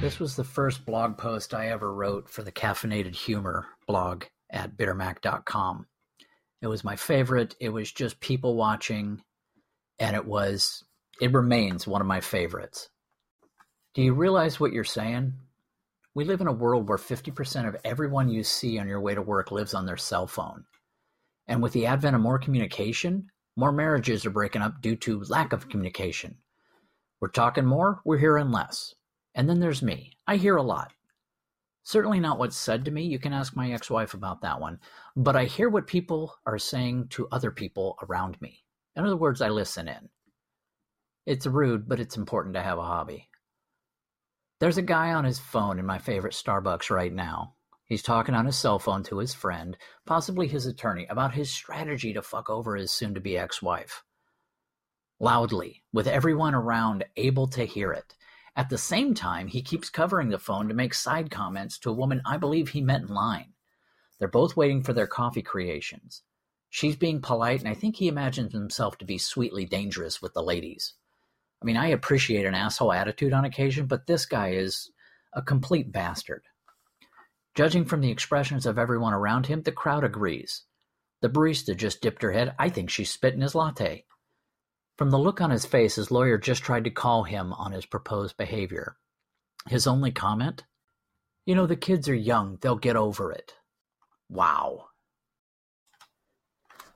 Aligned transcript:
This 0.00 0.18
was 0.18 0.34
the 0.34 0.44
first 0.44 0.86
blog 0.86 1.18
post 1.18 1.52
I 1.52 1.68
ever 1.68 1.92
wrote 1.92 2.30
for 2.30 2.42
the 2.42 2.50
Caffeinated 2.50 3.14
Humor 3.14 3.66
blog 3.86 4.24
at 4.48 4.74
bittermac.com. 4.74 5.86
It 6.62 6.68
was 6.68 6.82
my 6.82 6.96
favorite. 6.96 7.54
It 7.60 7.68
was 7.68 7.92
just 7.92 8.18
people 8.18 8.56
watching, 8.56 9.22
and 9.98 10.16
it 10.16 10.24
was, 10.24 10.82
it 11.20 11.34
remains 11.34 11.86
one 11.86 12.00
of 12.00 12.06
my 12.06 12.20
favorites. 12.20 12.88
Do 13.92 14.00
you 14.00 14.14
realize 14.14 14.58
what 14.58 14.72
you're 14.72 14.84
saying? 14.84 15.34
We 16.14 16.24
live 16.24 16.40
in 16.40 16.46
a 16.46 16.52
world 16.52 16.88
where 16.88 16.96
50% 16.96 17.68
of 17.68 17.76
everyone 17.84 18.30
you 18.30 18.42
see 18.42 18.78
on 18.78 18.88
your 18.88 19.02
way 19.02 19.14
to 19.14 19.20
work 19.20 19.50
lives 19.50 19.74
on 19.74 19.84
their 19.84 19.98
cell 19.98 20.26
phone. 20.26 20.64
And 21.46 21.62
with 21.62 21.74
the 21.74 21.84
advent 21.84 22.16
of 22.16 22.22
more 22.22 22.38
communication, 22.38 23.26
more 23.54 23.70
marriages 23.70 24.24
are 24.24 24.30
breaking 24.30 24.62
up 24.62 24.80
due 24.80 24.96
to 24.96 25.24
lack 25.24 25.52
of 25.52 25.68
communication. 25.68 26.38
We're 27.20 27.28
talking 27.28 27.66
more, 27.66 28.00
we're 28.06 28.16
hearing 28.16 28.50
less. 28.50 28.94
And 29.34 29.48
then 29.48 29.60
there's 29.60 29.82
me. 29.82 30.12
I 30.26 30.36
hear 30.36 30.56
a 30.56 30.62
lot. 30.62 30.92
Certainly 31.82 32.20
not 32.20 32.38
what's 32.38 32.56
said 32.56 32.84
to 32.84 32.90
me. 32.90 33.04
You 33.04 33.18
can 33.18 33.32
ask 33.32 33.56
my 33.56 33.72
ex 33.72 33.90
wife 33.90 34.14
about 34.14 34.42
that 34.42 34.60
one. 34.60 34.80
But 35.16 35.36
I 35.36 35.44
hear 35.44 35.68
what 35.68 35.86
people 35.86 36.34
are 36.46 36.58
saying 36.58 37.08
to 37.10 37.28
other 37.32 37.50
people 37.50 37.96
around 38.02 38.40
me. 38.40 38.64
In 38.96 39.04
other 39.04 39.16
words, 39.16 39.40
I 39.40 39.48
listen 39.48 39.88
in. 39.88 40.08
It's 41.26 41.46
rude, 41.46 41.88
but 41.88 42.00
it's 42.00 42.16
important 42.16 42.54
to 42.54 42.62
have 42.62 42.78
a 42.78 42.82
hobby. 42.82 43.28
There's 44.58 44.78
a 44.78 44.82
guy 44.82 45.12
on 45.14 45.24
his 45.24 45.38
phone 45.38 45.78
in 45.78 45.86
my 45.86 45.98
favorite 45.98 46.34
Starbucks 46.34 46.90
right 46.90 47.12
now. 47.12 47.54
He's 47.86 48.02
talking 48.02 48.34
on 48.34 48.46
his 48.46 48.56
cell 48.56 48.78
phone 48.78 49.02
to 49.04 49.18
his 49.18 49.34
friend, 49.34 49.76
possibly 50.06 50.46
his 50.46 50.66
attorney, 50.66 51.06
about 51.08 51.34
his 51.34 51.50
strategy 51.50 52.12
to 52.12 52.22
fuck 52.22 52.48
over 52.50 52.76
his 52.76 52.92
soon 52.92 53.14
to 53.14 53.20
be 53.20 53.38
ex 53.38 53.62
wife. 53.62 54.04
Loudly, 55.18 55.82
with 55.92 56.06
everyone 56.06 56.54
around 56.54 57.04
able 57.16 57.48
to 57.48 57.64
hear 57.64 57.92
it. 57.92 58.14
At 58.56 58.68
the 58.68 58.78
same 58.78 59.14
time, 59.14 59.46
he 59.46 59.62
keeps 59.62 59.88
covering 59.88 60.28
the 60.28 60.38
phone 60.38 60.68
to 60.68 60.74
make 60.74 60.94
side 60.94 61.30
comments 61.30 61.78
to 61.78 61.90
a 61.90 61.94
woman 61.94 62.20
I 62.24 62.36
believe 62.36 62.70
he 62.70 62.80
met 62.80 63.02
in 63.02 63.08
line. 63.08 63.52
They're 64.18 64.28
both 64.28 64.56
waiting 64.56 64.82
for 64.82 64.92
their 64.92 65.06
coffee 65.06 65.42
creations. 65.42 66.22
She's 66.68 66.96
being 66.96 67.20
polite, 67.20 67.60
and 67.60 67.68
I 67.68 67.74
think 67.74 67.96
he 67.96 68.08
imagines 68.08 68.52
himself 68.52 68.98
to 68.98 69.04
be 69.04 69.18
sweetly 69.18 69.64
dangerous 69.64 70.20
with 70.20 70.34
the 70.34 70.42
ladies. 70.42 70.94
I 71.62 71.64
mean, 71.64 71.76
I 71.76 71.88
appreciate 71.88 72.46
an 72.46 72.54
asshole 72.54 72.92
attitude 72.92 73.32
on 73.32 73.44
occasion, 73.44 73.86
but 73.86 74.06
this 74.06 74.26
guy 74.26 74.50
is 74.50 74.90
a 75.32 75.42
complete 75.42 75.92
bastard. 75.92 76.42
Judging 77.54 77.84
from 77.84 78.00
the 78.00 78.10
expressions 78.10 78.66
of 78.66 78.78
everyone 78.78 79.12
around 79.12 79.46
him, 79.46 79.62
the 79.62 79.72
crowd 79.72 80.04
agrees. 80.04 80.62
The 81.20 81.28
barista 81.28 81.76
just 81.76 82.00
dipped 82.00 82.22
her 82.22 82.32
head. 82.32 82.54
I 82.58 82.68
think 82.68 82.88
she's 82.88 83.10
spitting 83.10 83.40
his 83.40 83.54
latte. 83.54 84.04
From 85.00 85.08
the 85.08 85.18
look 85.18 85.40
on 85.40 85.48
his 85.48 85.64
face, 85.64 85.94
his 85.94 86.10
lawyer 86.10 86.36
just 86.36 86.62
tried 86.62 86.84
to 86.84 86.90
call 86.90 87.22
him 87.22 87.54
on 87.54 87.72
his 87.72 87.86
proposed 87.86 88.36
behavior. 88.36 88.98
His 89.66 89.86
only 89.86 90.10
comment? 90.10 90.64
You 91.46 91.54
know, 91.54 91.64
the 91.64 91.74
kids 91.74 92.06
are 92.10 92.14
young, 92.14 92.58
they'll 92.60 92.76
get 92.76 92.96
over 92.96 93.32
it. 93.32 93.54
Wow. 94.28 94.88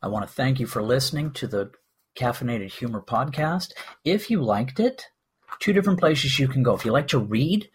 I 0.00 0.06
want 0.06 0.28
to 0.28 0.32
thank 0.32 0.60
you 0.60 0.66
for 0.68 0.80
listening 0.80 1.32
to 1.32 1.48
the 1.48 1.72
Caffeinated 2.16 2.70
Humor 2.70 3.02
podcast. 3.04 3.72
If 4.04 4.30
you 4.30 4.42
liked 4.42 4.78
it, 4.78 5.06
two 5.58 5.72
different 5.72 5.98
places 5.98 6.38
you 6.38 6.46
can 6.46 6.62
go. 6.62 6.74
If 6.74 6.84
you 6.84 6.92
like 6.92 7.08
to 7.08 7.18
read, 7.18 7.68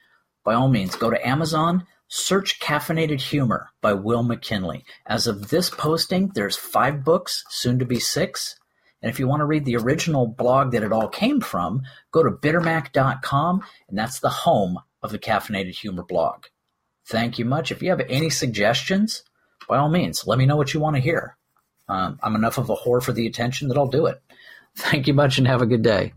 by 0.46 0.54
all 0.54 0.70
means, 0.70 0.96
go 0.96 1.10
to 1.10 1.28
Amazon, 1.28 1.86
search 2.08 2.62
Caffeinated 2.62 3.20
Humor 3.20 3.72
by 3.82 3.92
Will 3.92 4.24
McKinley. 4.24 4.86
As 5.06 5.28
of 5.28 5.50
this 5.50 5.70
posting, 5.70 6.32
there's 6.34 6.56
five 6.56 7.04
books, 7.04 7.44
soon 7.50 7.78
to 7.80 7.86
be 7.86 8.00
six. 8.00 8.56
And 9.04 9.12
if 9.12 9.20
you 9.20 9.28
want 9.28 9.42
to 9.42 9.46
read 9.46 9.66
the 9.66 9.76
original 9.76 10.26
blog 10.28 10.72
that 10.72 10.82
it 10.82 10.94
all 10.94 11.10
came 11.10 11.42
from, 11.42 11.84
go 12.12 12.24
to 12.24 12.32
bittermac.com, 12.32 13.62
and 13.90 13.98
that's 13.98 14.22
the 14.22 14.30
home 14.30 14.80
of 15.02 15.12
the 15.12 15.20
Caffeinated 15.20 15.76
Humor 15.76 16.04
blog. 16.04 16.46
Thank 17.06 17.38
you 17.38 17.44
much. 17.44 17.70
If 17.70 17.84
you 17.84 17.90
have 17.90 18.00
any 18.08 18.30
suggestions, 18.30 19.24
by 19.68 19.78
all 19.78 19.90
means, 19.90 20.26
let 20.26 20.40
me 20.40 20.46
know 20.46 20.56
what 20.56 20.74
you 20.74 20.80
want 20.80 20.96
to 20.96 21.02
hear. 21.02 21.38
Um, 21.90 22.18
I'm 22.24 22.36
enough 22.36 22.58
of 22.58 22.70
a 22.70 22.76
whore 22.76 23.04
for 23.04 23.12
the 23.12 23.28
attention 23.28 23.68
that 23.68 23.78
I'll 23.78 23.88
do 23.88 24.06
it. 24.06 24.22
Thank 24.78 25.08
you 25.08 25.14
much 25.14 25.38
and 25.38 25.48
have 25.48 25.62
a 25.62 25.68
good 25.68 25.82
day. 25.82 26.14